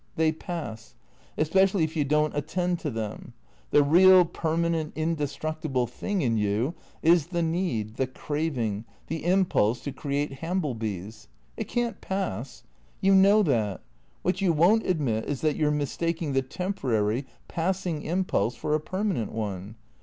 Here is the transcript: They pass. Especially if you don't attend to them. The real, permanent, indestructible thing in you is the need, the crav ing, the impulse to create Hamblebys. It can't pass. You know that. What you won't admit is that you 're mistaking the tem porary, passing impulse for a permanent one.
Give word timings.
They 0.15 0.31
pass. 0.31 0.95
Especially 1.37 1.83
if 1.83 1.95
you 1.95 2.03
don't 2.03 2.35
attend 2.35 2.79
to 2.79 2.89
them. 2.89 3.33
The 3.69 3.83
real, 3.83 4.25
permanent, 4.25 4.93
indestructible 4.95 5.85
thing 5.85 6.23
in 6.23 6.37
you 6.37 6.73
is 7.03 7.27
the 7.27 7.43
need, 7.43 7.97
the 7.97 8.07
crav 8.07 8.57
ing, 8.57 8.85
the 9.05 9.23
impulse 9.23 9.79
to 9.81 9.91
create 9.91 10.31
Hamblebys. 10.39 11.27
It 11.55 11.67
can't 11.67 12.01
pass. 12.01 12.63
You 12.99 13.13
know 13.13 13.43
that. 13.43 13.83
What 14.23 14.41
you 14.41 14.53
won't 14.53 14.87
admit 14.87 15.25
is 15.25 15.41
that 15.41 15.55
you 15.55 15.67
're 15.67 15.71
mistaking 15.71 16.33
the 16.33 16.41
tem 16.41 16.73
porary, 16.73 17.25
passing 17.47 18.01
impulse 18.01 18.55
for 18.55 18.73
a 18.73 18.79
permanent 18.79 19.31
one. 19.31 19.75